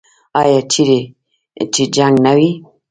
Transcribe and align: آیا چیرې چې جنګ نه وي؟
آیا 0.41 0.59
چیرې 0.71 0.99
چې 1.73 1.83
جنګ 1.95 2.15
نه 2.25 2.31
وي؟ 2.37 2.51